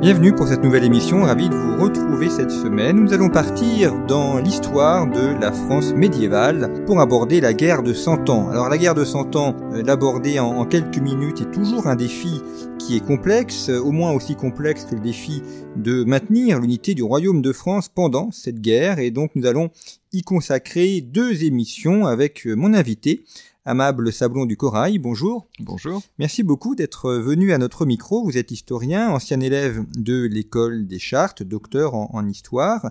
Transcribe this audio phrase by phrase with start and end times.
[0.00, 3.00] Bienvenue pour cette nouvelle émission, ravi de vous retrouver cette semaine.
[3.00, 8.30] Nous allons partir dans l'histoire de la France médiévale pour aborder la guerre de Cent
[8.30, 8.48] Ans.
[8.48, 12.40] Alors la guerre de Cent Ans, euh, l'aborder en, quelques minutes est toujours un défi
[12.78, 15.42] qui est complexe, au moins aussi complexe que le défi
[15.74, 19.00] de maintenir l'unité du royaume de France pendant cette guerre.
[19.00, 19.70] Et donc nous allons
[20.12, 23.24] y consacrer deux émissions avec euh, mon invité,
[23.68, 24.98] Amable Sablon du Corail.
[24.98, 25.46] Bonjour.
[25.60, 26.00] Bonjour.
[26.18, 28.24] Merci beaucoup d'être venu à notre micro.
[28.24, 32.90] Vous êtes historien, ancien élève de l'école des chartes, docteur en, en histoire.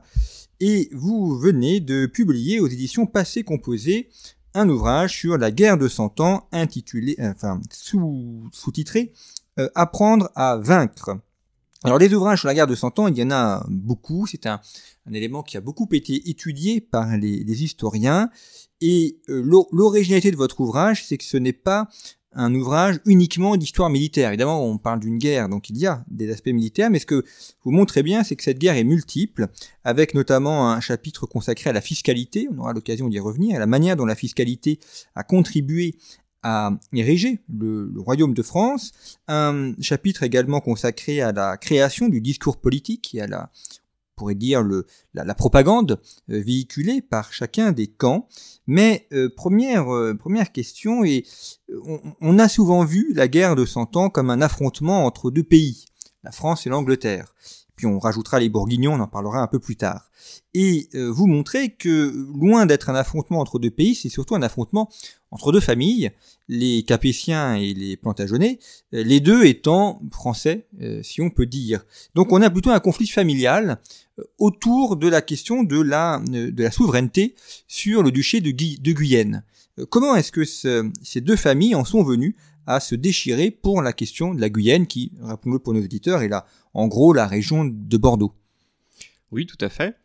[0.59, 4.09] Et vous venez de publier aux éditions Passé Composé
[4.53, 9.14] un ouvrage sur la guerre de Cent Ans intitulé, enfin, sous, sous-titré
[9.59, 11.17] euh, Apprendre à vaincre.
[11.83, 14.47] Alors les ouvrages sur la guerre de Cent Ans, il y en a beaucoup, c'est
[14.47, 14.59] un,
[15.11, 18.30] élément qui a beaucoup été étudié par les, les historiens,
[18.81, 21.88] et euh, l'originalité de votre ouvrage, c'est que ce n'est pas
[22.33, 24.30] un ouvrage uniquement d'histoire militaire.
[24.30, 27.23] Évidemment, on parle d'une guerre, donc il y a des aspects militaires, mais ce que
[27.64, 29.48] vous montrez bien, c'est que cette guerre est multiple,
[29.83, 33.66] avec notamment un chapitre consacré à la fiscalité, on aura l'occasion d'y revenir, à la
[33.66, 34.80] manière dont la fiscalité
[35.16, 35.95] a contribué
[36.43, 38.91] à ériger le, royaume de France,
[39.27, 43.49] un chapitre également consacré à la création du discours politique et à la,
[44.16, 45.99] on pourrait dire, le, la, la propagande
[46.30, 48.27] euh, véhiculée par chacun des camps.
[48.65, 51.25] Mais euh, première, euh, première question, et
[51.85, 55.43] on, on, a souvent vu la guerre de Cent Ans comme un affrontement entre deux
[55.43, 55.85] pays,
[56.23, 57.33] la France et l'Angleterre.
[57.78, 60.09] Puis on rajoutera les Bourguignons, on en parlera un peu plus tard.
[60.53, 64.42] Et euh, vous montrez que loin d'être un affrontement entre deux pays, c'est surtout un
[64.42, 64.89] affrontement
[65.32, 66.11] entre deux familles,
[66.48, 68.60] les Capétiens et les Plantagenets,
[68.93, 71.86] euh, les deux étant français, euh, si on peut dire.
[72.15, 73.80] Donc on a plutôt un conflit familial
[74.20, 76.21] euh, autour de la question de la,
[76.71, 77.36] souveraineté
[77.67, 79.44] sur le duché de, Guy, de Guyenne.
[79.89, 82.36] Comment est-ce que ce, ces deux familles en sont venues
[82.67, 86.28] à se déchirer pour la question de la Guyenne, qui, rappelons-le pour nos auditeurs, est
[86.28, 88.33] là, en gros, la région de Bordeaux
[89.32, 89.98] Oui, tout à fait.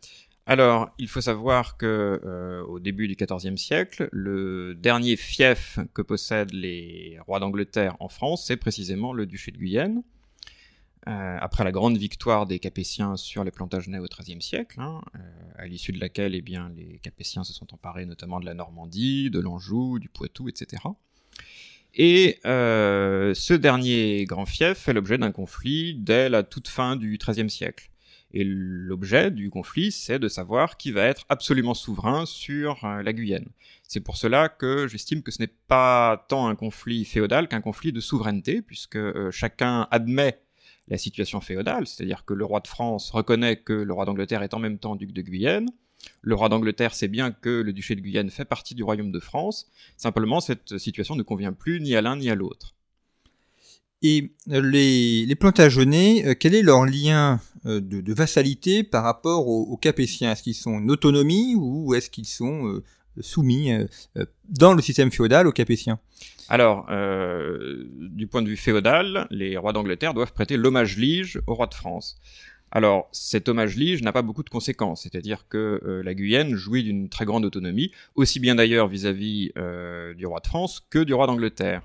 [0.46, 6.02] Alors, il faut savoir que euh, au début du XIVe siècle, le dernier fief que
[6.02, 10.02] possèdent les rois d'Angleterre en France, c'est précisément le duché de Guyenne.
[11.08, 15.18] Euh, après la grande victoire des Capétiens sur les Plantagenets au XIIIe siècle, hein, euh,
[15.56, 19.28] à l'issue de laquelle eh bien, les Capétiens se sont emparés notamment de la Normandie,
[19.30, 20.82] de l'Anjou, du Poitou, etc.
[21.94, 27.18] Et euh, ce dernier grand fief fait l'objet d'un conflit dès la toute fin du
[27.18, 27.90] XIIIe siècle.
[28.34, 33.12] Et l'objet du conflit, c'est de savoir qui va être absolument souverain sur euh, la
[33.12, 33.48] Guyenne.
[33.86, 37.92] C'est pour cela que j'estime que ce n'est pas tant un conflit féodal qu'un conflit
[37.92, 40.40] de souveraineté, puisque euh, chacun admet
[40.88, 44.54] la situation féodale, c'est-à-dire que le roi de France reconnaît que le roi d'Angleterre est
[44.54, 45.68] en même temps duc de Guyenne,
[46.20, 49.20] le roi d'Angleterre sait bien que le duché de Guyenne fait partie du royaume de
[49.20, 49.68] France.
[49.96, 52.74] Simplement, cette situation ne convient plus ni à l'un ni à l'autre.
[54.04, 59.46] Et les, les Plantagenets, euh, quel est leur lien euh, de, de, vassalité par rapport
[59.46, 60.32] aux, aux Capétiens?
[60.32, 62.82] Est-ce qu'ils sont une autonomie ou est-ce qu'ils sont euh,
[63.20, 63.86] soumis euh,
[64.48, 66.00] dans le système féodal aux Capétiens?
[66.48, 71.54] Alors, euh, du point de vue féodal, les rois d'Angleterre doivent prêter l'hommage lige au
[71.54, 72.18] roi de France.
[72.74, 76.82] Alors, cet hommage lige n'a pas beaucoup de conséquences, c'est-à-dire que euh, la Guyenne jouit
[76.82, 81.12] d'une très grande autonomie, aussi bien d'ailleurs vis-à-vis euh, du roi de France que du
[81.12, 81.82] roi d'Angleterre.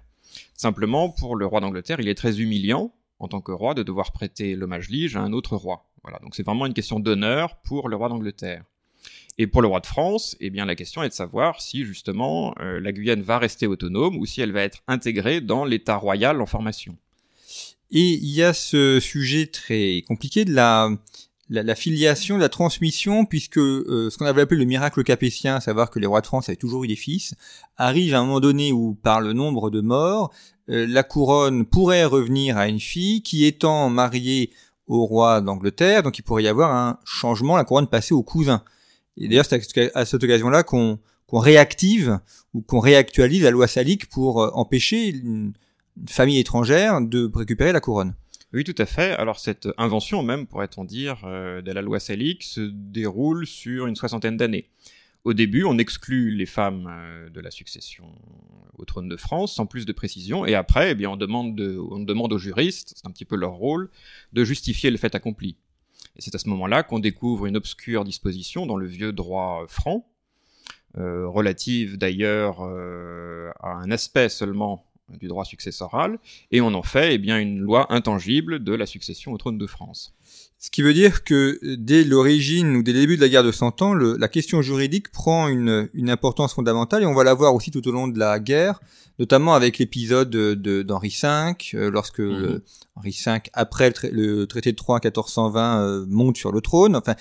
[0.56, 4.14] Simplement, pour le roi d'Angleterre, il est très humiliant, en tant que roi, de devoir
[4.14, 5.90] prêter l'hommage lige à un autre roi.
[6.04, 8.64] Voilà, donc c'est vraiment une question d'honneur pour le roi d'Angleterre.
[9.38, 12.56] Et pour le roi de France, eh bien la question est de savoir si justement
[12.62, 16.42] euh, la Guyenne va rester autonome ou si elle va être intégrée dans l'État royal
[16.42, 16.98] en formation.
[17.92, 20.90] Et il y a ce sujet très compliqué de la,
[21.50, 25.56] la, la filiation, de la transmission, puisque euh, ce qu'on avait appelé le miracle capétien,
[25.56, 27.34] à savoir que les rois de France avaient toujours eu des fils,
[27.78, 30.34] arrive à un moment donné où, par le nombre de morts,
[30.70, 34.52] euh, la couronne pourrait revenir à une fille qui étant mariée
[34.88, 38.64] au roi d'Angleterre, donc il pourrait y avoir un changement, la couronne passée au cousin.
[39.18, 42.20] Et d'ailleurs, c'est à cette occasion-là qu'on qu'on réactive
[42.54, 45.54] ou qu'on réactualise la loi salique pour euh, empêcher une,
[46.10, 48.14] famille étrangère de récupérer la couronne.
[48.54, 49.12] Oui, tout à fait.
[49.12, 53.96] Alors cette invention même, pourrait-on dire, euh, de la loi salique se déroule sur une
[53.96, 54.70] soixantaine d'années.
[55.26, 58.06] au début, on exclut les femmes euh, de la succession
[58.78, 62.38] au trône de France sans plus de précision, et après, eh bien, on demande, aux
[62.38, 63.90] juristes, c'est un petit peu leur rôle,
[64.32, 65.58] de justifier le fait accompli.
[66.16, 70.08] Et c'est à ce moment-là qu'on découvre une obscure disposition dans le vieux droit franc,
[70.98, 76.20] euh, relative d'ailleurs à un aspect seulement du droit successoral,
[76.52, 79.68] et on en fait eh bien, une loi intangible de la succession au trône de
[79.68, 80.14] France.
[80.60, 83.52] Ce qui veut dire que dès l'origine ou dès le début de la guerre de
[83.52, 87.70] Cent Ans, la question juridique prend une, importance fondamentale et on va la voir aussi
[87.70, 88.82] tout au long de la guerre,
[89.20, 91.28] notamment avec l'épisode d'Henri V,
[91.76, 92.62] euh, lorsque mhm.
[92.96, 96.96] Henri V, après le, traité de Troyes en 1420, euh, monte sur le trône.
[96.96, 97.16] Enfin,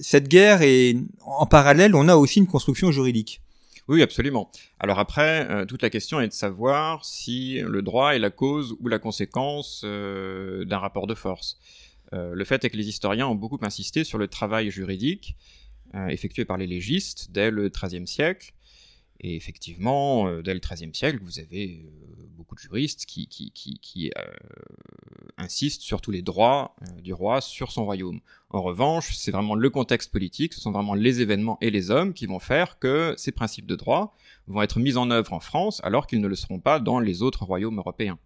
[0.00, 3.42] cette guerre est en parallèle, on a aussi une construction juridique.
[3.88, 4.50] Oui, absolument.
[4.78, 8.76] Alors après, euh, toute la question est de savoir si le droit est la cause
[8.80, 11.58] ou la conséquence d'un rapport de force.
[12.12, 15.36] Euh, le fait est que les historiens ont beaucoup insisté sur le travail juridique
[15.94, 18.52] euh, effectué par les légistes dès le XIIIe siècle.
[19.20, 21.84] Et effectivement, euh, dès le XIIIe siècle, vous avez
[22.36, 24.12] beaucoup de juristes qui,
[25.36, 28.20] insistent sur tous les droits du roi sur son royaume.
[28.50, 32.12] En revanche, c'est vraiment le contexte politique, ce sont vraiment les événements et les hommes
[32.12, 34.16] qui vont faire que ces principes de droit
[34.46, 37.22] vont être mis en œuvre en France alors qu'ils ne le seront pas dans les
[37.22, 38.18] autres royaumes européens.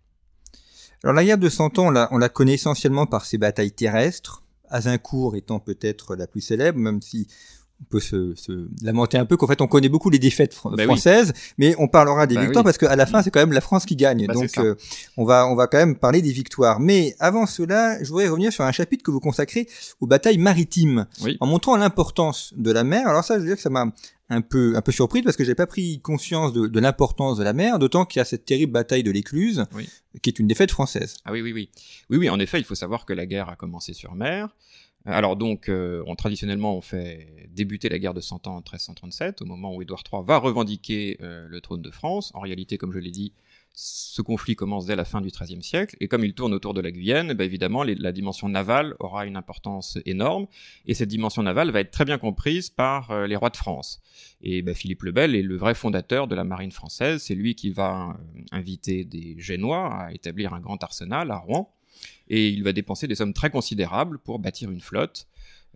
[1.05, 5.37] Alors la guerre de Cent Ans, on la, connaît essentiellement par ses batailles terrestres, Azincourt
[5.37, 7.27] étant peut-être la plus célèbre, même si
[7.82, 8.34] on peut se,
[8.82, 12.26] lamenter un peu qu'en fait on connaît beaucoup les défaites bah françaises, mais on parlera
[12.26, 14.26] des bah victoires parce qu'à la fin c'est quand même la France qui gagne.
[14.26, 14.75] Bah, Donc euh,
[15.17, 16.81] on va on va quand même parler des victoires.
[16.81, 19.69] Mais avant cela, je voudrais revenir sur un chapitre que vous consacrez
[20.00, 21.06] aux batailles maritimes,
[21.40, 23.08] en montrant l'importance de la mer.
[23.08, 23.87] Alors ça, je veux dire que ça m'a
[24.29, 27.52] un peu un peu surpris parce que j'ai pas pris conscience de, l'importance de la
[27.52, 29.64] mer, d'autant qu'il y a cette terrible bataille de l'Écluse,
[30.23, 31.17] qui est une défaite française.
[31.25, 31.70] Ah oui oui oui
[32.11, 34.49] oui oui en effet il faut savoir que la guerre a commencé sur mer.
[35.04, 39.43] Alors donc, euh, on, traditionnellement, on fait débuter la guerre de Cent Ans en 1337,
[39.43, 42.31] au moment où Édouard III va revendiquer euh, le trône de France.
[42.34, 43.32] En réalité, comme je l'ai dit,
[43.75, 46.81] ce conflit commence dès la fin du XIIIe siècle, et comme il tourne autour de
[46.81, 50.46] la Guyane, bah, évidemment, la dimension navale aura une importance énorme,
[50.87, 54.00] et cette dimension navale va être très bien comprise par euh, les rois de France.
[54.43, 57.55] Et bah, Philippe le Bel est le vrai fondateur de la marine française, c'est lui
[57.55, 61.72] qui va euh, inviter des Génois à établir un grand arsenal à Rouen,
[62.32, 65.29] et il va dépenser des sommes très considérables pour bâtir une flotte,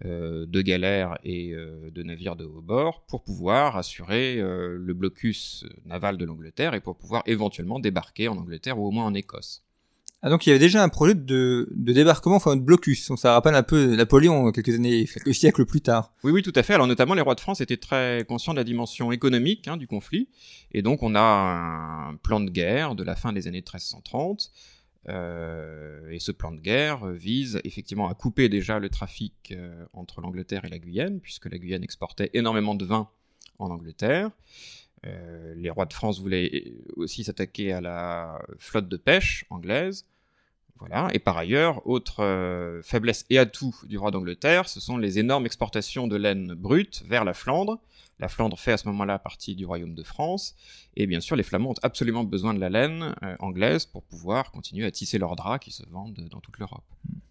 [0.05, 4.93] euh, de galères et euh, de navires de haut bord pour pouvoir assurer euh, le
[4.93, 9.15] blocus naval de l'Angleterre et pour pouvoir éventuellement débarquer en Angleterre ou au moins en
[9.15, 9.63] Écosse.
[10.23, 13.15] Ah donc il y avait déjà un projet de, débarquement, enfin de blocus.
[13.17, 16.13] Ça rappelle un peu Napoléon quelques années, quelques siècles plus tard.
[16.25, 16.75] Oui, oui, tout à fait.
[16.75, 19.87] Alors notamment les rois de France étaient très conscients de la dimension économique hein, du
[19.87, 20.29] conflit,
[20.73, 24.51] et donc on a un plan de guerre de la fin des années 1330
[25.09, 30.21] euh, et ce plan de guerre vise effectivement à couper déjà le trafic euh, entre
[30.21, 33.09] l'Angleterre et la Guyane, puisque la Guyane exportait énormément de vin
[33.59, 34.31] en Angleterre.
[35.07, 40.07] Euh, les rois de France voulaient aussi s'attaquer à la flotte de pêche anglaise.
[41.13, 46.07] Et par ailleurs, autre faiblesse et atout du roi d'Angleterre, ce sont les énormes exportations
[46.07, 47.81] de laine brute vers la Flandre,
[48.19, 50.55] la Flandre fait à ce moment-là partie du royaume de France,
[50.97, 54.51] et bien sûr les Flamands ont absolument besoin de la laine euh, anglaise pour pouvoir
[54.53, 56.85] continuer à tisser leurs draps qui se vendent dans toute l'Europe.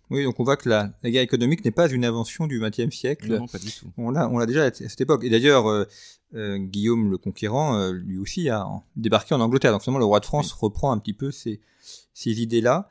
[0.09, 3.27] Oui, donc on voit que la, guerre économique n'est pas une invention du XXe siècle.
[3.27, 3.91] Non, pas du tout.
[3.97, 5.23] On l'a, on l'a déjà à cette époque.
[5.23, 5.85] Et d'ailleurs, euh,
[6.35, 9.71] euh, Guillaume le Conquérant, lui aussi, a débarqué en Angleterre.
[9.71, 11.59] Donc seulement le roi de France reprend un petit peu ces,
[12.13, 12.89] ces idées-là.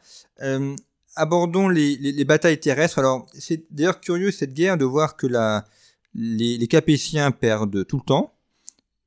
[1.16, 2.98] abordons les, les, batailles terrestres.
[2.98, 5.64] Alors c'est d'ailleurs curieux cette guerre de voir que la
[6.14, 8.34] les, Capétiens perdent tout le temps,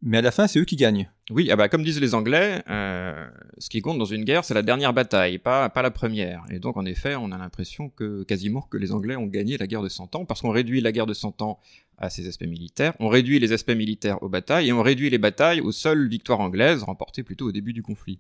[0.02, 1.10] mais à la fin, c'est eux qui gagnent.
[1.30, 4.54] Oui, ah bah, comme disent les Anglais, euh, ce qui compte dans une guerre, c'est
[4.54, 6.44] la dernière bataille, pas, pas la première.
[6.50, 9.68] Et donc, en effet, on a l'impression que quasiment que les Anglais ont gagné la
[9.68, 11.60] guerre de Cent Ans, parce qu'on réduit la guerre de Cent Ans
[11.98, 15.18] à ses aspects militaires, on réduit les aspects militaires aux batailles, et on réduit les
[15.18, 18.20] batailles aux seules victoires anglaises remportées plutôt au début du conflit.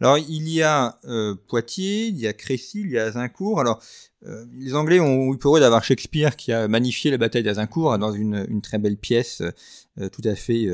[0.00, 3.60] Alors, il y a euh, Poitiers, il y a Crécy, il y a Azincourt.
[3.60, 3.82] Alors,
[4.26, 7.96] euh, les Anglais ont eu pour eux d'avoir Shakespeare qui a magnifié la bataille d'Azincourt
[7.98, 9.42] dans une, une, très belle pièce
[10.00, 10.68] euh, tout à fait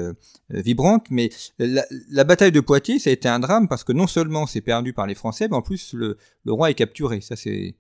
[0.49, 1.07] vibrante.
[1.11, 4.47] Mais la, la, bataille de Poitiers, ça a été un drame parce que non seulement
[4.47, 7.21] c'est perdu par les Français, mais en plus le, le roi est capturé.
[7.21, 7.77] Ça, c'est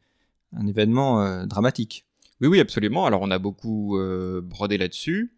[0.53, 2.05] un événement dramatique.
[2.41, 3.05] Oui, oui, absolument.
[3.05, 5.35] Alors on a beaucoup euh, brodé là-dessus.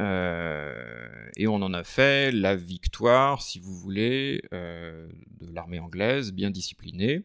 [0.00, 5.06] Euh, et on en a fait la victoire, si vous voulez, euh,
[5.40, 7.24] de l'armée anglaise bien disciplinée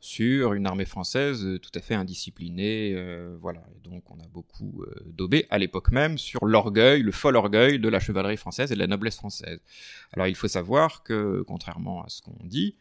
[0.00, 2.96] sur une armée française tout à fait indisciplinée.
[3.40, 3.62] voilà.
[3.76, 7.88] Et donc on a beaucoup daubé à l'époque même sur l'orgueil, le fol orgueil de
[7.88, 9.60] la chevalerie française et de la noblesse française.
[10.12, 12.74] Alors il faut savoir que, contrairement à ce qu'on dit,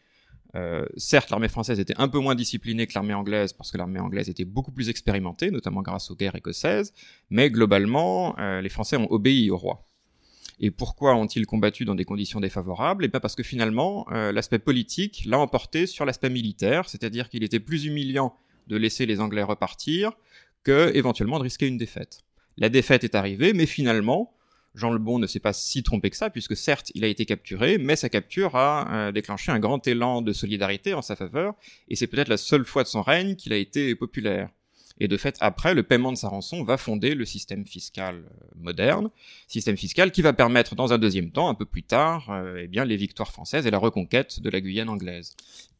[0.55, 3.99] euh, certes, l'armée française était un peu moins disciplinée que l'armée anglaise parce que l'armée
[3.99, 6.93] anglaise était beaucoup plus expérimentée, notamment grâce aux guerres écossaises,
[7.29, 9.87] mais globalement, euh, les Français ont obéi au roi.
[10.59, 13.05] Et pourquoi ont-ils combattu dans des conditions défavorables?
[13.05, 17.43] Eh bien parce que finalement, euh, l'aspect politique l'a emporté sur l'aspect militaire, c'est-à-dire qu'il
[17.43, 18.35] était plus humiliant
[18.67, 20.11] de laisser les Anglais repartir
[20.63, 22.19] que éventuellement de risquer une défaite.
[22.57, 24.33] La défaite est arrivée, mais finalement,
[24.73, 27.25] Jean le Bon ne s'est pas si trompé que ça, puisque certes, il a été
[27.25, 31.55] capturé, mais sa capture a euh, déclenché un grand élan de solidarité en sa faveur,
[31.89, 34.49] et c'est peut-être la seule fois de son règne qu'il a été populaire.
[34.99, 38.45] Et de fait, après, le paiement de sa rançon va fonder le système fiscal euh,
[38.55, 39.09] moderne,
[39.47, 42.67] système fiscal qui va permettre, dans un deuxième temps, un peu plus tard, euh, eh
[42.67, 45.35] bien, les victoires françaises et la reconquête de la Guyane anglaise.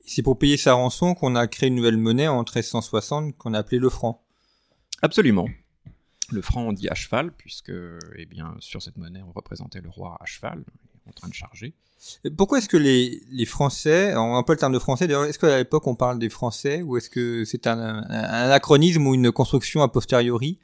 [0.06, 3.60] C'est pour payer sa rançon qu'on a créé une nouvelle monnaie en 1360 qu'on a
[3.60, 4.24] appelée le franc.
[5.04, 5.48] Absolument.
[6.32, 7.74] Le franc, on dit à cheval, puisque,
[8.18, 10.64] eh bien, sur cette monnaie, on représentait le roi à cheval,
[11.08, 11.74] en train de charger.
[12.36, 15.38] Pourquoi est-ce que les, les Français, on un peu le terme de français, d'ailleurs, est-ce
[15.38, 19.32] qu'à l'époque on parle des Français ou est-ce que c'est un, un, anachronisme ou une
[19.32, 20.58] construction a posteriori?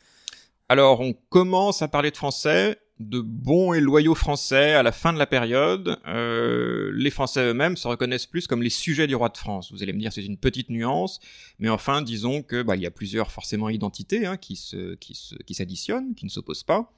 [0.67, 5.13] Alors on commence à parler de Français, de bons et loyaux Français à la fin
[5.13, 5.97] de la période.
[6.07, 9.71] Euh, les Français eux-mêmes se reconnaissent plus comme les sujets du roi de France.
[9.71, 11.19] Vous allez me dire c'est une petite nuance,
[11.59, 15.13] mais enfin disons que bah, il y a plusieurs forcément identités hein, qui se qui
[15.13, 16.91] se qui s'additionnent, qui ne s'opposent pas.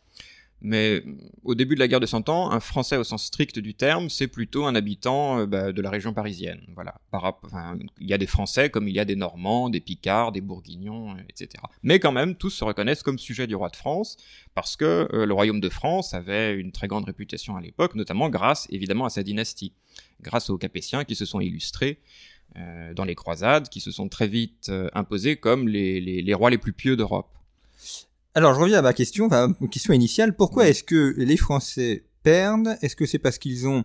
[0.61, 1.03] Mais
[1.43, 4.09] au début de la guerre de Cent Ans, un Français au sens strict du terme,
[4.09, 6.61] c'est plutôt un habitant euh, bah, de la région parisienne.
[6.75, 6.95] Voilà.
[7.11, 7.39] Par,
[7.99, 11.11] il y a des Français comme il y a des Normands, des Picards, des Bourguignons,
[11.11, 11.63] euh, etc.
[11.81, 14.17] Mais quand même, tous se reconnaissent comme sujet du roi de France,
[14.53, 18.29] parce que euh, le royaume de France avait une très grande réputation à l'époque, notamment
[18.29, 19.73] grâce évidemment à sa dynastie,
[20.21, 21.99] grâce aux Capétiens qui se sont illustrés
[22.95, 26.97] dans les croisades, qui se sont très vite imposés comme les rois les plus pieux
[26.97, 27.29] d'Europe.
[28.39, 30.33] Alors, je reviens à ma question, enfin, ma question initiale.
[30.33, 32.77] Pourquoi est-ce que les Français perdent?
[32.81, 33.83] Est-ce que c'est parce qu'ils ont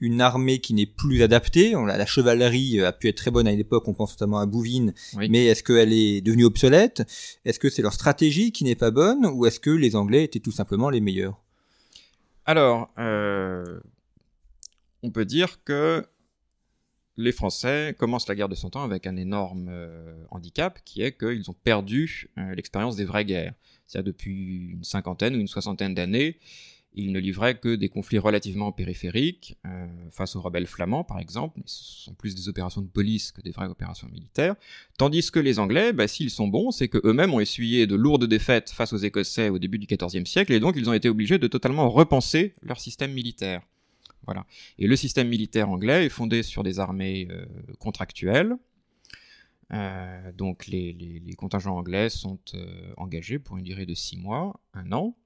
[0.00, 1.74] une armée qui n'est plus adaptée?
[1.86, 5.46] La chevalerie a pu être très bonne à l'époque, on pense notamment à Bouvines, mais
[5.46, 7.04] est-ce qu'elle est devenue obsolète?
[7.44, 10.40] Est-ce que c'est leur stratégie qui n'est pas bonne Ou est-ce que les Anglais étaient
[10.40, 11.40] tout simplement les meilleurs?
[12.44, 13.78] Alors, euh,
[15.04, 16.04] on peut dire que
[17.16, 21.12] les Français commencent la guerre de Cent Ans avec un énorme euh, handicap qui est
[21.16, 23.54] qu'ils ont perdu euh, l'expérience des vraies guerres.
[23.86, 26.38] C'est-à-dire depuis une cinquantaine ou une soixantaine d'années,
[26.94, 31.54] ils ne livraient que des conflits relativement périphériques euh, face aux rebelles flamands, par exemple.
[31.56, 34.56] Mais ce sont plus des opérations de police que des vraies opérations militaires.
[34.98, 38.70] Tandis que les Anglais, bah, s'ils sont bons, c'est qu'eux-mêmes ont essuyé de lourdes défaites
[38.70, 41.46] face aux Écossais au début du XIVe siècle, et donc ils ont été obligés de
[41.46, 43.62] totalement repenser leur système militaire.
[44.78, 47.46] Et le système militaire anglais est fondé sur des armées euh,
[47.78, 48.54] contractuelles.
[49.72, 54.92] Euh, donc les, contingents anglais sont euh, engagés pour une durée de six mois, un
[54.92, 55.16] an.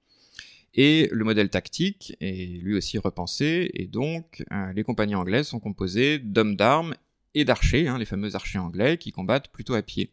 [0.74, 6.18] Et le modèle tactique est lui aussi repensé, et donc les compagnies anglaises sont composées
[6.18, 6.94] d'hommes d'armes
[7.32, 10.12] et d'archers, hein, les fameux archers anglais qui combattent plutôt à pied.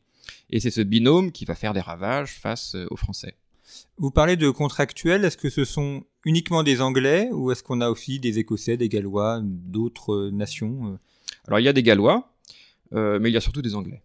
[0.49, 3.35] Et c'est ce binôme qui va faire des ravages face aux Français.
[3.97, 7.89] Vous parlez de contractuels, est-ce que ce sont uniquement des Anglais ou est-ce qu'on a
[7.89, 10.97] aussi des Écossais, des Gallois, d'autres euh, nations euh
[11.47, 12.33] Alors il y a des Gallois,
[12.93, 14.01] euh, mais il y a surtout des Anglais.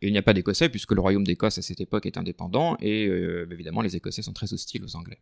[0.00, 2.76] Et il n'y a pas d'Écossais puisque le royaume d'Écosse à cette époque est indépendant
[2.80, 5.20] et évidemment les Écossais sont très hostiles aux Anglais.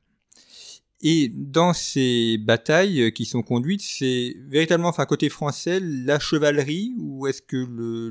[1.02, 7.26] Et dans ces batailles qui sont conduites, c'est véritablement, enfin côté français, la chevalerie ou
[7.26, 7.66] est-ce que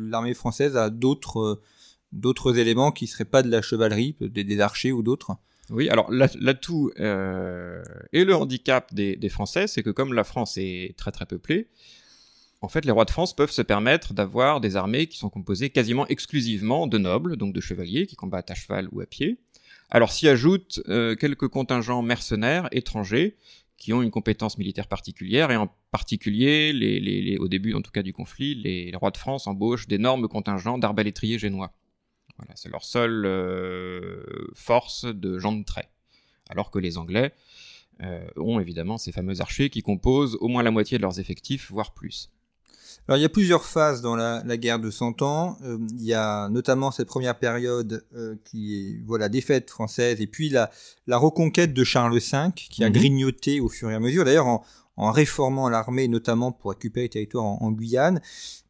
[0.10, 1.60] l'armée française a d'autres
[2.12, 5.38] d'autres éléments qui seraient pas de la chevalerie, des archers ou d'autres?
[5.70, 10.96] Oui, alors l'atout euh, et le handicap des, Français, c'est que comme la France est
[10.98, 11.68] très très peuplée,
[12.62, 15.70] en fait, les rois de France peuvent se permettre d'avoir des armées qui sont composées
[15.70, 19.38] quasiment exclusivement de nobles, donc de chevaliers qui combattent à cheval ou à pied.
[19.90, 23.38] Alors s'y ajoutent euh, quelques contingents mercenaires étrangers
[23.78, 27.92] qui ont une compétence militaire particulière, et en particulier, les, les, au début en tout
[27.92, 31.72] cas du conflit, les rois de France embauchent d'énormes contingents d'arbalétriers génois.
[32.40, 35.90] Voilà, c'est leur seule euh, force de gens de trait.
[36.50, 37.34] Alors que les Anglais
[38.02, 41.70] euh, ont évidemment ces fameux archers qui composent au moins la moitié de leurs effectifs,
[41.72, 42.32] voire plus.
[43.08, 45.58] Alors il y a plusieurs phases dans la, guerre de Cent Ans.
[45.64, 48.06] Euh, il y a notamment cette première période
[48.46, 50.72] qui est voilà défaite française et puis la,
[51.08, 52.94] la reconquête de Charles V qui a mhm.
[52.94, 54.26] grignoté au fur et à mesure.
[54.26, 54.64] D'ailleurs en,
[54.96, 58.22] en réformant l'armée notamment pour récupérer les territoires en Guyane.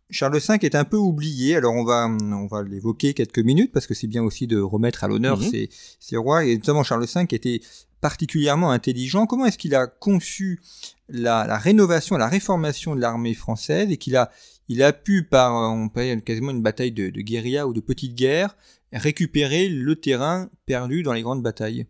[0.09, 3.87] Charles V est un peu oublié, alors on va on va l'évoquer quelques minutes parce
[3.87, 5.67] que c'est bien aussi de remettre à l'honneur mhm.
[5.99, 7.61] ces, rois et notamment Charles V était
[8.01, 9.25] particulièrement intelligent.
[9.25, 10.61] Comment est-ce qu'il a conçu
[11.09, 14.31] la, rénovation, la réformation de l'armée française et qu'il a
[14.67, 18.15] il a pu par on peut quasiment une bataille de, de guérilla ou de petite
[18.15, 18.55] guerre
[18.91, 21.85] récupérer le terrain perdu dans les grandes batailles?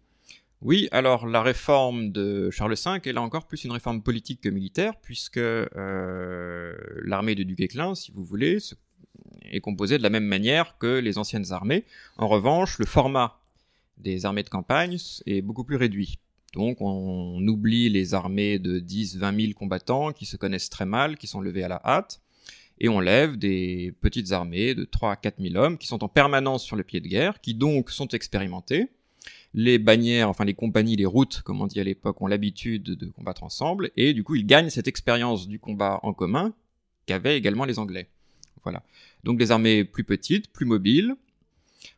[0.61, 4.49] Oui, alors la réforme de Charles V est là encore plus une réforme politique que
[4.49, 8.57] militaire, puisque euh, l'armée de Duguay-Clin, si vous voulez,
[9.43, 11.85] est composée de la même manière que les anciennes armées.
[12.17, 13.39] En revanche, le format
[13.97, 16.19] des armées de campagne est beaucoup plus réduit.
[16.53, 21.17] Donc on oublie les armées de 10, 20 000 combattants qui se connaissent très mal,
[21.17, 22.21] qui sont levés à la hâte,
[22.79, 26.07] et on lève des petites armées de 3 à 4 000 hommes qui sont en
[26.07, 28.89] permanence sur le pied de guerre, qui donc sont expérimentés.
[29.53, 33.07] Les bannières, enfin les compagnies, les routes, comme on dit à l'époque, ont l'habitude de
[33.07, 36.53] combattre ensemble, et du coup ils gagnent cette expérience du combat en commun
[37.05, 38.09] qu'avaient également les Anglais.
[38.63, 38.83] Voilà.
[39.23, 41.15] Donc des armées plus petites, plus mobiles,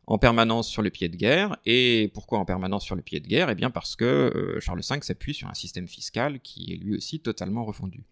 [0.08, 1.58] en permanence sur le pied de guerre.
[1.66, 3.50] Et pourquoi en permanence sur le pied de guerre?
[3.50, 6.96] Eh bien parce que euh, Charles V s'appuie sur un système fiscal qui est lui
[6.96, 8.04] aussi totalement refondu.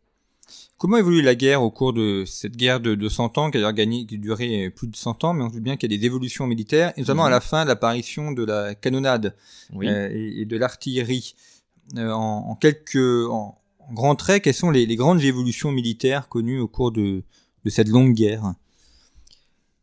[0.77, 4.05] Comment évolue la guerre au cours de cette guerre de, 100 ans, qui a gagné,
[4.05, 6.47] qui duré plus de 100 ans, mais on voit bien qu'il y a des évolutions
[6.47, 7.33] militaires, et notamment à mhm.
[7.33, 9.35] la fin de l'apparition de la canonnade
[9.75, 11.35] euh, et, de l'artillerie.
[11.97, 13.57] Euh, en, quelques en,
[13.91, 17.23] grands traits, quelles sont les, grandes évolutions militaires connues au cours de
[17.65, 18.53] cette longue guerre?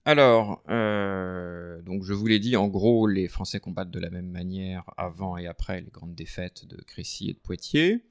[0.06, 4.30] Alors, euh, donc je vous l'ai dit, en gros, les Français combattent de la même
[4.30, 8.04] manière avant et après les grandes défaites de Crécy et de Poitiers.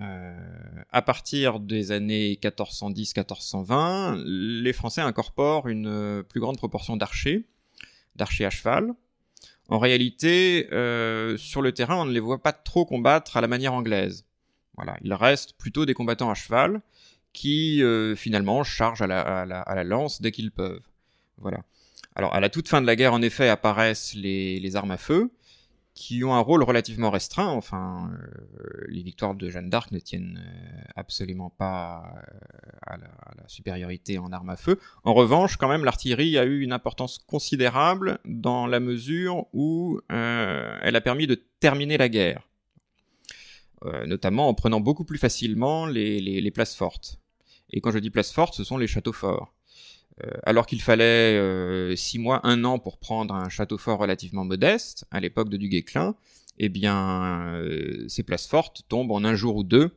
[0.00, 0.34] Euh,
[0.90, 7.44] à partir des années 1410-1420, les Français incorporent une plus grande proportion d'archers,
[8.16, 8.94] d'archers à cheval.
[9.68, 13.48] En réalité, euh, sur le terrain, on ne les voit pas trop combattre à la
[13.48, 14.24] manière anglaise.
[14.76, 16.80] Voilà, il reste plutôt des combattants à cheval
[17.32, 17.82] qui
[18.16, 20.82] finalement chargent à la lance dès qu'ils peuvent.
[21.36, 21.60] Voilà.
[22.18, 25.30] Alors, à la toute fin de la guerre, en effet, apparaissent les, armes à feu,
[25.98, 27.48] qui ont un rôle relativement restreint.
[27.48, 32.36] Enfin, euh, les victoires de Jeanne d'Arc ne tiennent euh, absolument pas euh,
[32.86, 34.78] à, la, supériorité en armes à feu.
[35.02, 40.94] En revanche, quand même, l'artillerie a eu une importance considérable dans la mesure où elle
[40.94, 42.46] a permis de terminer la guerre,
[44.06, 47.18] notamment en prenant beaucoup plus facilement les, les places fortes.
[47.70, 49.54] Et quand je dis places fortes, ce sont les châteaux forts.
[50.24, 54.44] Euh, alors qu'il fallait euh, six mois, un an pour prendre un château fort relativement
[54.44, 56.14] modeste, à l'époque de Duguay-Clin,
[56.58, 59.90] eh bien, euh, ces places fortes tombent en un jour ou deux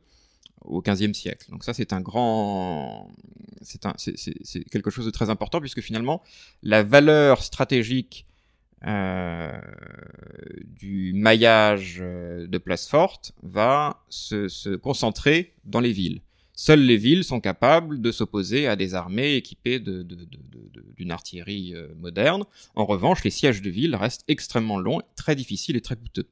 [0.64, 1.50] au XVe siècle.
[1.50, 3.10] Donc ça, c'est un grand,
[3.62, 3.80] c'est
[4.70, 6.22] quelque chose de très important puisque finalement,
[6.62, 8.26] la valeur stratégique
[10.64, 16.20] du maillage de places fortes va se concentrer dans les villes.
[16.54, 22.44] Seules les villes sont capables de s'opposer à des armées équipées d'une artillerie euh, moderne.
[22.74, 26.28] En revanche, les sièges de ville restent extrêmement longs, très difficiles et très coûteux.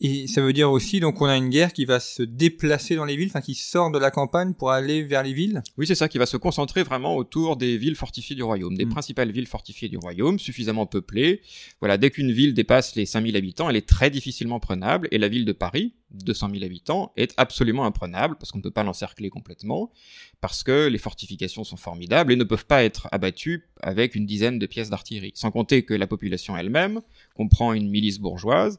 [0.00, 3.04] Et ça veut dire aussi donc on a une guerre qui va se déplacer dans
[3.04, 5.62] les villes, enfin qui sort de la campagne pour aller vers les villes?
[5.78, 8.86] Oui, c'est ça, qui va se concentrer vraiment autour des villes fortifiées du royaume, des
[8.86, 8.90] mm.
[8.90, 11.40] principales villes fortifiées du royaume, suffisamment peuplées.
[11.80, 15.08] Voilà, dès qu'une ville dépasse les 5000 habitants, elle est très difficilement prenable.
[15.10, 18.70] Et la ville de Paris, 200 000 habitants, est absolument imprenable parce qu'on ne peut
[18.70, 19.92] pas l'encercler complètement,
[20.40, 24.58] parce que les fortifications sont formidables et ne peuvent pas être abattues avec une dizaine
[24.58, 25.32] de pièces d'artillerie.
[25.34, 27.00] Sans compter que la population elle-même
[27.34, 28.78] comprend une milice bourgeoise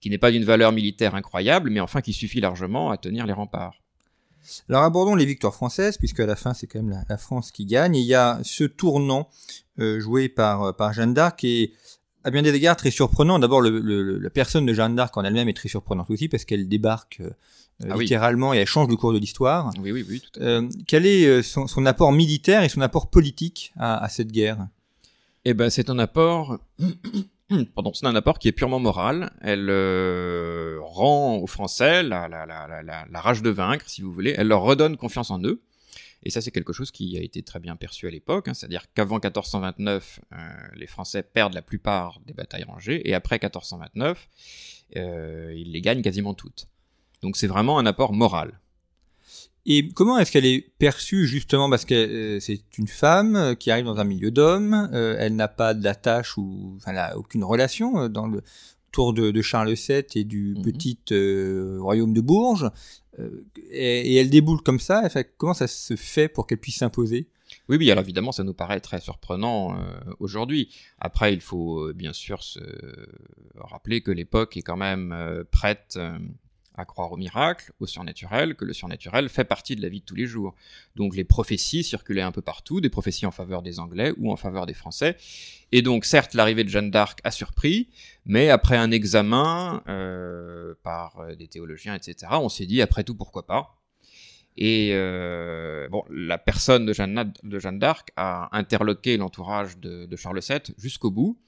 [0.00, 3.32] qui n'est pas d'une valeur militaire incroyable, mais enfin qui suffit largement à tenir les
[3.32, 3.82] remparts.
[4.68, 7.66] Alors abordons les victoires françaises, puisque à la fin c'est quand même la, France qui
[7.66, 7.96] gagne.
[7.96, 9.28] il y a ce tournant
[9.78, 11.72] euh, joué par, euh, par Jeanne d'Arc et
[12.26, 13.38] à bien des égards très surprenant.
[13.38, 17.20] D'abord, la personne de Jeanne d'Arc en elle-même est très surprenante aussi parce qu'elle débarque
[17.20, 17.30] euh,
[17.90, 19.70] ah littéralement et elle change le cours de l'histoire.
[19.80, 20.22] Oui, oui, oui.
[20.86, 24.66] quel est son, apport militaire et son apport politique à, à cette guerre?
[25.44, 26.58] Eh ben, c'est un apport
[27.74, 29.30] pardon, c'est un apport qui est purement moral.
[29.40, 34.34] Elle euh, rend aux Français la, la, la, la, rage de vaincre, si vous voulez.
[34.36, 35.60] Elle leur redonne confiance en eux.
[36.26, 38.48] Et ça, c'est quelque chose qui a été très bien perçu à l'époque.
[38.48, 38.54] Hein.
[38.54, 40.36] C'est-à-dire qu'avant 1429, euh,
[40.74, 43.08] les Français perdent la plupart des batailles rangées.
[43.08, 44.28] Et après 1429,
[44.96, 46.66] euh, ils les gagnent quasiment toutes.
[47.22, 48.58] Donc c'est vraiment un apport moral.
[49.66, 51.70] Et comment est-ce qu'elle est perçue justement?
[51.70, 55.74] Parce que euh, c'est une femme qui arrive dans un milieu d'hommes, elle n'a pas
[55.74, 58.42] d'attache ou elle a aucune relation dans le
[58.96, 60.62] tour de, Charles VII et du mhm.
[60.62, 60.98] petit
[61.78, 62.70] royaume de Bourges,
[63.70, 65.08] et, elle déboule comme ça.
[65.36, 67.28] comment ça se fait pour qu'elle puisse s'imposer?
[67.68, 69.76] Oui, oui, alors évidemment, ça nous paraît très surprenant
[70.18, 70.70] aujourd'hui.
[70.98, 72.60] Après, il faut bien sûr se
[73.56, 75.14] rappeler que l'époque est quand même
[75.50, 75.98] prête
[76.76, 80.04] à croire au miracle, au surnaturel, que le surnaturel fait partie de la vie de
[80.04, 80.54] tous les jours.
[80.94, 84.36] Donc les prophéties circulaient un peu partout, des prophéties en faveur des Anglais ou en
[84.36, 85.16] faveur des Français.
[85.72, 87.88] Et donc certes, l'arrivée de Jeanne d'Arc a surpris,
[88.24, 93.14] mais après un examen euh, par euh, des théologiens, etc., on s'est dit, après tout,
[93.14, 93.76] pourquoi pas?
[94.56, 100.74] Et euh, bon, la personne de Jeanne, d'Arc a interloqué l'entourage de, de Charles VII
[100.78, 101.38] jusqu'au bout,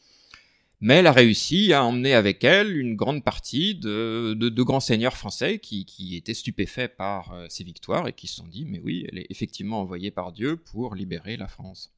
[0.80, 5.16] mais elle a réussi à emmener avec elle une grande partie de, de, grands seigneurs
[5.16, 8.80] français qui, qui étaient stupéfaits par euh, ses victoires et qui se sont dit, mais
[8.84, 11.92] oui, elle est effectivement envoyée par Dieu pour libérer la France.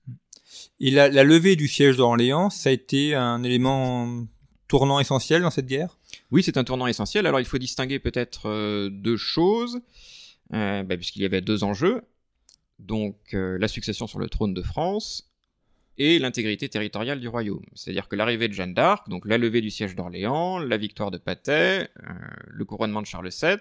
[0.81, 4.27] Et la, levée du siège d'Orléans, ça a été un élément
[4.69, 5.99] tournant essentiel dans cette guerre?
[6.31, 7.27] Oui, c'est un tournant essentiel.
[7.27, 9.81] Alors il faut distinguer peut-être euh, deux choses,
[10.55, 12.03] euh, bah, puisqu'il y avait deux enjeux.
[12.79, 15.30] Donc euh, la succession sur le trône de France
[16.01, 17.65] et l'intégrité territoriale du royaume.
[17.75, 21.19] C'est-à-dire que l'arrivée de Jeanne d'Arc, donc la levée du siège d'Orléans, la victoire de
[21.19, 21.89] Patay,
[22.47, 23.59] le couronnement de Charles VII,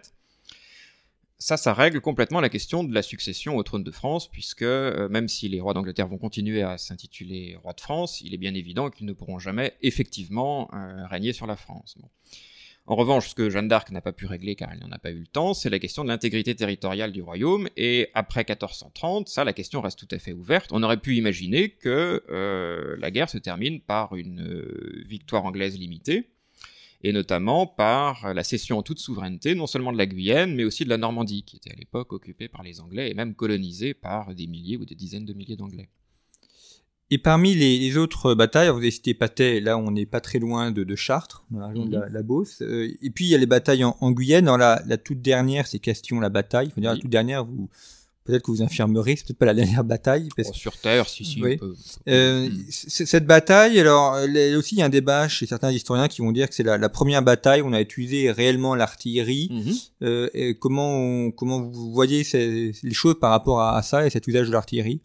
[1.42, 5.08] ça, ça règle complètement la question de la succession au trône de France, puisque euh,
[5.08, 8.54] même si les rois d'Angleterre vont continuer à s'intituler rois de France, il est bien
[8.54, 11.98] évident qu'ils ne pourront jamais effectivement euh, régner sur la France.
[12.90, 15.12] En revanche, ce que Jeanne d'Arc n'a pas pu régler car elle n'en a pas
[15.12, 19.44] eu le temps, c'est la question de l'intégrité territoriale du royaume, et après 1430, ça,
[19.44, 20.72] la question reste tout à fait ouverte.
[20.74, 24.66] On aurait pu imaginer que euh, la guerre se termine par une
[25.06, 26.32] victoire anglaise limitée,
[27.04, 30.84] et notamment par la cession en toute souveraineté, non seulement de la Guyane, mais aussi
[30.84, 34.34] de la Normandie, qui était à l'époque occupée par les Anglais et même colonisée par
[34.34, 35.90] des milliers ou des dizaines de milliers d'Anglais.
[37.12, 40.72] Et parmi les, autres batailles, vous avez cité Patay, là on n'est pas très loin
[40.72, 42.22] de, Chartres, dans la région de la, mhm.
[42.22, 42.62] Beauce.
[42.62, 44.46] Euh, et puis il y a les batailles en, Guyane.
[44.46, 46.68] Dans la, toute dernière, c'est question la bataille.
[46.68, 47.68] Il faut dire la toute dernière, vous,
[48.26, 50.30] peut-être que vous infirmerez, c'est peut-être pas la dernière bataille.
[50.36, 50.50] Parce...
[50.52, 51.42] Oh, sur Terre, si, si.
[52.08, 52.66] Euh, hmm.
[52.70, 56.32] Cette bataille, alors, là aussi, il y a un débat chez certains historiens qui vont
[56.32, 59.50] dire que c'est la, première bataille où on a utilisé réellement l'artillerie.
[59.52, 59.74] Mhm.
[60.04, 64.48] euh, comment, comment vous voyez ces, les choses par rapport à, ça et cet usage
[64.48, 65.02] de l'artillerie?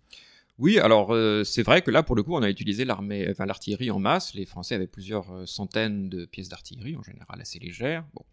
[0.59, 3.45] Oui, alors euh, c'est vrai que là, pour le coup, on a utilisé l'armée, enfin
[3.45, 4.35] l'artillerie en masse.
[4.35, 8.05] Les Français avaient plusieurs euh, centaines de pièces d'artillerie, en général assez légères.
[8.15, 8.25] Bon.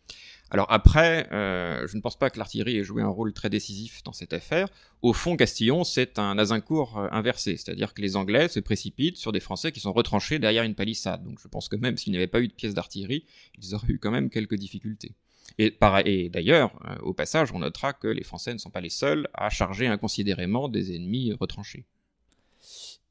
[0.52, 4.04] Alors après, euh, je ne pense pas que l'artillerie ait joué un rôle très décisif
[4.04, 4.68] dans cette affaire.
[5.02, 9.40] Au fond, Castillon, c'est un Azincourt inversé, c'est-à-dire que les Anglais se précipitent sur des
[9.40, 11.24] Français qui sont retranchés derrière une palissade.
[11.24, 13.26] Donc je pense que même s'il n'y avait pas eu de pièces d'artillerie,
[13.58, 15.16] ils auraient eu quand même quelques difficultés.
[15.58, 19.50] Et, d'ailleurs, au passage, on notera que les Français ne sont pas les seuls à
[19.50, 21.86] charger inconsidérément des ennemis retranchés.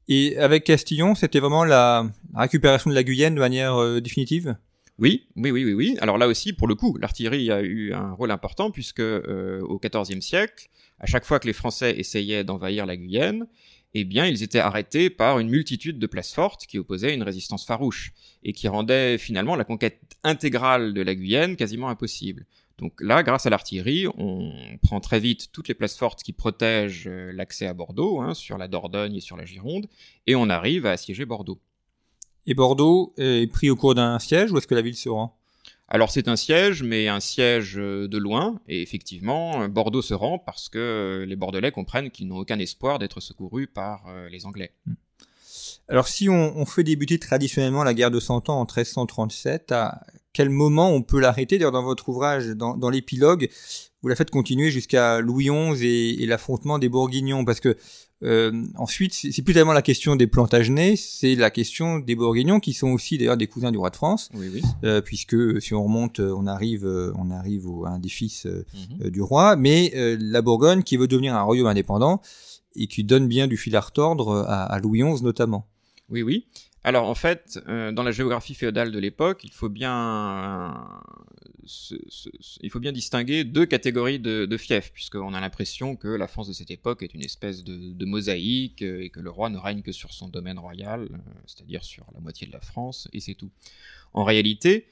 [0.07, 4.55] Et avec Castillon, c'était vraiment la récupération de la Guyenne de manière définitive?
[5.01, 5.97] Oui, oui, oui, oui, oui.
[5.99, 9.79] Alors là aussi, pour le coup, l'artillerie a eu un rôle important puisque euh, au
[9.79, 13.47] XIVe siècle, à chaque fois que les Français essayaient d'envahir la Guyenne,
[13.95, 17.65] eh bien, ils étaient arrêtés par une multitude de places fortes qui opposaient une résistance
[17.65, 22.45] farouche et qui rendaient finalement la conquête intégrale de la Guyenne quasiment impossible.
[22.81, 27.07] Donc là, grâce à l'artillerie, on prend très vite toutes les places fortes qui protègent
[27.07, 29.87] euh, l'accès à Bordeaux, hein, sur la Dordogne et sur la Gironde,
[30.25, 31.61] et on arrive à assiéger Bordeaux.
[32.47, 35.37] Et Bordeaux est pris au cours d'un siège ou est-ce que la ville se rend?
[35.89, 40.39] Alors c'est un siège, mais un siège euh, de loin, et effectivement, Bordeaux se rend
[40.39, 44.73] parce que euh, les Bordelais comprennent qu'ils n'ont aucun espoir d'être secourus par les Anglais.
[44.87, 44.93] Hmm.
[45.87, 50.49] Alors si on, fait débuter traditionnellement la guerre de Cent Ans en 1337, à quel
[50.49, 53.49] moment on peut l'arrêter D'ailleurs dans votre ouvrage, dans, l'épilogue,
[54.01, 57.77] vous la faites continuer jusqu'à Louis XI et, et l'affrontement des Bourguignons, parce que
[58.23, 62.73] euh, ensuite, c'est plus tellement la question des Plantagenets, c'est la question des Bourguignons qui
[62.73, 64.61] sont aussi d'ailleurs des cousins du roi de France, oui, oui.
[64.83, 68.09] Euh, puisque si on remonte, euh, on arrive, euh, on arrive au, à un des
[68.09, 69.09] fils mhm.
[69.09, 72.21] du roi, mais la Bourgogne qui veut devenir un royaume indépendant
[72.75, 75.67] et qui donne bien du fil à retordre à, à Louis XI notamment.
[76.09, 76.45] Oui, oui.
[76.83, 80.89] Alors en fait, euh, dans la géographie féodale de l'époque, il faut bien,
[82.61, 86.53] il faut bien distinguer deux catégories de, fiefs, puisqu'on a l'impression que la France de
[86.53, 89.91] cette époque est une espèce de, mosaïque euh, et que le roi ne règne que
[89.91, 93.51] sur son domaine royal, euh, c'est-à-dire sur la moitié de la France, et c'est tout.
[94.13, 94.87] En réalité,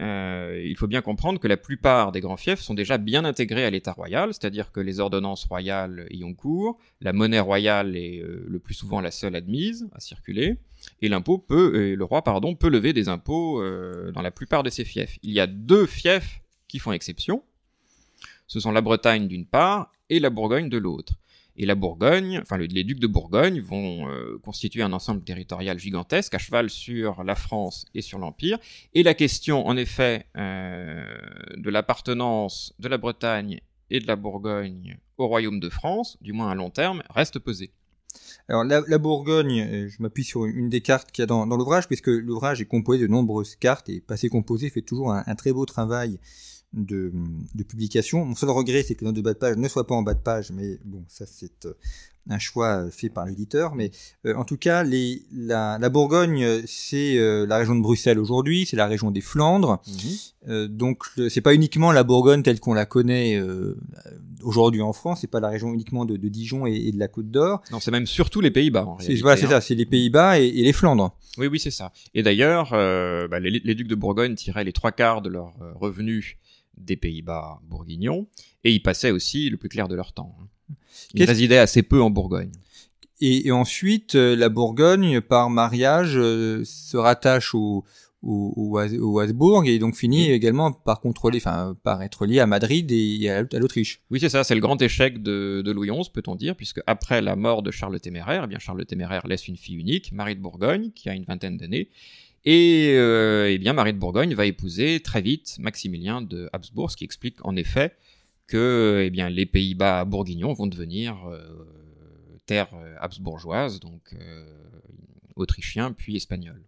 [0.00, 3.64] euh, il faut bien comprendre que la plupart des grands fiefs sont déjà bien intégrés
[3.64, 8.20] à l'État royal, c'est-à-dire que les ordonnances royales y ont cours, la monnaie royale est
[8.20, 10.56] euh, le plus souvent la seule admise à circuler,
[11.02, 14.70] et l'impôt peut, le roi pardon, peut lever des impôts euh, dans la plupart de
[14.70, 15.18] ces fiefs.
[15.22, 17.42] Il y a deux fiefs qui font exception.
[18.46, 21.14] Ce sont la Bretagne d'une part et la Bourgogne de l'autre.
[21.56, 26.34] Et la Bourgogne, enfin les ducs de Bourgogne vont euh, constituer un ensemble territorial gigantesque
[26.34, 28.58] à cheval sur la France et sur l'Empire.
[28.94, 31.04] Et la question, en effet, euh,
[31.56, 33.60] de l'appartenance de la Bretagne
[33.90, 37.70] et de la Bourgogne au royaume de France, du moins à long terme, reste posée.
[38.48, 41.86] Alors la, Bourgogne, euh, je m'appuie sur une des cartes qu'il y a dans, l'ouvrage,
[41.86, 45.66] puisque l'ouvrage est composé de nombreuses cartes, et Passé Composé fait toujours un très beau
[45.66, 46.18] travail
[46.74, 47.12] de,
[47.54, 48.24] de publication.
[48.24, 50.02] Mon seul regret, c'est que les notes de bas de page ne soient pas en
[50.02, 51.74] bas de page, mais bon, ça c'est euh,
[52.30, 53.74] un choix fait par l'éditeur.
[53.74, 53.90] Mais
[54.26, 58.64] euh, en tout cas, les, la, la Bourgogne, c'est euh, la région de Bruxelles aujourd'hui,
[58.64, 59.82] c'est la région des Flandres.
[60.46, 60.66] Mhm.
[60.66, 63.40] donc c'est pas uniquement la Bourgogne telle qu'on la connaît
[64.42, 67.30] aujourd'hui en France, c'est pas la région uniquement de, de Dijon et, de la Côte
[67.30, 67.62] d'Or.
[67.70, 68.84] Non, c'est même surtout les Pays-Bas.
[69.20, 71.16] Voilà, c'est ça, c'est les Pays-Bas et, et, les Flandres.
[71.38, 71.92] Oui, oui, c'est ça.
[72.14, 76.36] Et d'ailleurs, bah, les, les, ducs de Bourgogne tiraient les trois quarts de leurs revenus
[76.76, 78.26] des Pays-Bas bourguignons,
[78.64, 80.36] et ils passaient aussi le plus clair de leur temps.
[80.40, 80.74] Hein.
[81.14, 82.52] Ils résidaient assez peu en Bourgogne.
[83.20, 87.84] Et, ensuite, euh, la Bourgogne, par mariage, euh, se rattache au,
[88.22, 92.90] au, au, Habsbourg et donc finit également par contrôler, enfin par être lié à Madrid
[92.90, 94.02] et à, l'Autriche.
[94.10, 97.20] Oui, c'est ça, c'est le grand échec de, de Louis XI, peut-on dire, puisque après
[97.20, 100.12] la mort de Charles le Téméraire, eh bien Charles le Téméraire laisse une fille unique,
[100.12, 101.90] Marie de Bourgogne, qui a une vingtaine d'années,
[102.44, 106.96] et euh, eh bien Marie de Bourgogne va épouser très vite Maximilien de Habsbourg, ce
[106.96, 107.94] qui explique en effet
[108.46, 111.38] que eh bien les Pays-Bas bourguignons vont devenir euh,
[112.46, 114.44] terre euh, habsbourgeoise, donc euh,
[115.36, 116.62] autrichien puis espagnol.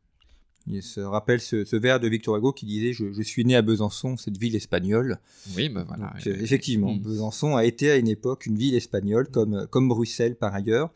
[0.66, 4.16] Il se rappelle ce, vers de Victor Hugo qui disait je, suis né à Besançon,
[4.16, 5.18] cette ville espagnole.
[5.56, 6.14] Oui, ben voilà.
[6.26, 7.00] Euh, effectivement, mm.
[7.00, 10.90] Besançon a été à une époque une ville espagnole, comme, comme Bruxelles par ailleurs.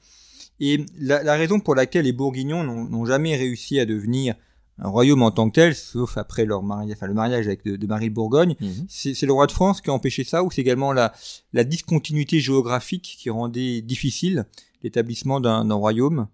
[0.60, 4.34] Et la, raison pour laquelle les Bourguignons n'ont jamais réussi à devenir
[4.78, 7.86] un royaume en tant que tel, sauf après leur mariage, enfin le mariage avec de,
[7.86, 8.86] Marie de Bourgogne, mm-hmm.
[8.88, 11.12] c'est le roi de France qui a empêché ça, ou c'est également la,
[11.52, 14.46] la discontinuité géographique qui rendait difficile
[14.82, 16.28] l'établissement d'un royaume?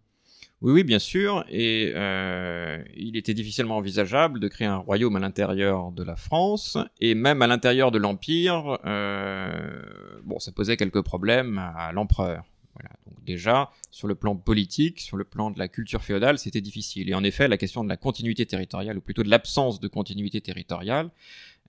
[0.65, 1.45] Oui, oui, bien sûr.
[1.51, 6.79] Et euh, il était difficilement envisageable de créer un royaume à l'intérieur de la France
[7.01, 8.79] et même à l'intérieur de l'empire.
[8.87, 9.83] Euh,
[10.25, 12.45] bon, ça posait quelques problèmes à l'empereur.
[12.75, 12.91] Voilà.
[13.07, 17.09] Donc déjà, sur le plan politique, sur le plan de la culture féodale, c'était difficile.
[17.09, 20.41] Et en effet, la question de la continuité territoriale, ou plutôt de l'absence de continuité
[20.41, 21.11] territoriale,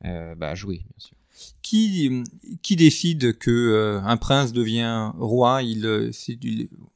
[0.04, 1.16] euh, bah, joué, bien sûr.
[1.62, 2.24] Qui,
[2.62, 5.64] qui décide que euh, un prince devient roi?
[5.64, 6.10] Il, euh,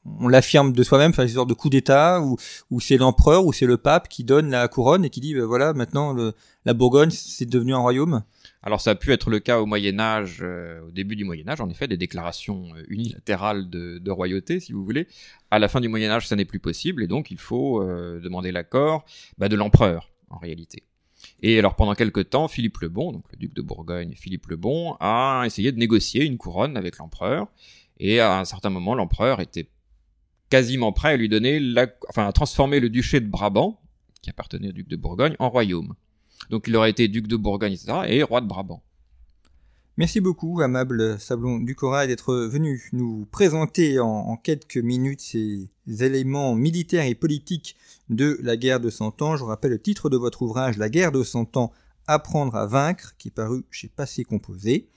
[0.04, 2.36] On l'affirme de soi-même, c'est une sorte de coup d'État, ou,
[2.70, 5.44] ou c'est l'empereur, ou c'est le pape qui donne la couronne et qui dit, ben
[5.44, 6.16] voilà, maintenant
[6.64, 8.22] la Bourgogne, c'est devenu un royaume?
[8.62, 11.48] Alors ça a pu être le cas au Moyen Âge, euh, au début du Moyen
[11.48, 15.08] Âge, en effet, des déclarations unilatérales de, royauté, si vous voulez.
[15.50, 18.52] À la fin du Moyen Âge, ça n'est plus possible, et donc il faut demander
[18.52, 19.04] l'accord
[19.38, 20.84] bah, de l'empereur, en réalité.
[21.42, 24.56] Et alors pendant quelque temps, Philippe le Bon, donc le duc de Bourgogne, Philippe le
[24.56, 27.48] Bon, a essayé de négocier une couronne avec l'empereur.
[27.98, 29.68] Et à un certain moment, l'empereur était
[30.48, 31.60] quasiment prêt à lui donner,
[32.08, 33.80] enfin à transformer le duché de Brabant,
[34.22, 35.94] qui appartenait au duc de Bourgogne, en royaume.
[36.48, 38.82] Donc il aurait été duc de Bourgogne, etc., et roi de Brabant.
[39.96, 46.54] Merci beaucoup, amable Sablon du Corail, d'être venu nous présenter en, quelques minutes ces éléments
[46.54, 47.76] militaires et politiques
[48.08, 49.36] de la guerre de Cent Ans.
[49.36, 51.70] Je rappelle le titre de votre ouvrage, La guerre de Cent Ans,
[52.06, 54.88] Apprendre à vaincre, qui est paru chez Passé Composé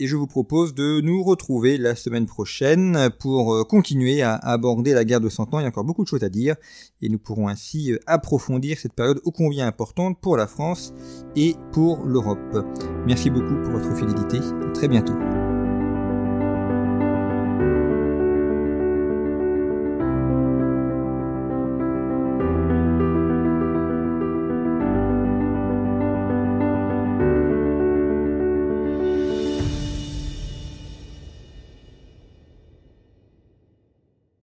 [0.00, 4.94] et je vous propose de nous retrouver la semaine prochaine pour euh, continuer à aborder
[4.94, 5.60] la guerre de Cent Ans.
[5.60, 6.56] Il y a encore beaucoup de choses à dire
[7.02, 10.94] et nous pourrons ainsi euh, approfondir cette période ô combien importante pour la France
[11.36, 12.66] et pour l'Europe.
[13.06, 14.38] Merci beaucoup pour votre fidélité.
[14.38, 15.14] À très bientôt.